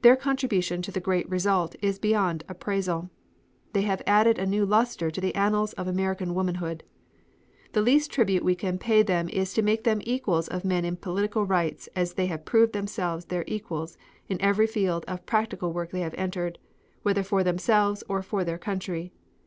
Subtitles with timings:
[0.00, 3.10] Their contribution to the great result is beyond appraisal.
[3.74, 6.84] They have added a new luster to the annals of American womanhood.
[7.74, 10.86] "The least tribute we can pay them is to make them the equals of men
[10.86, 15.70] in political rights as they have proved themselves their equals in every field of practical
[15.70, 16.58] work they have entered,
[17.02, 19.12] whether for themselves or for their country.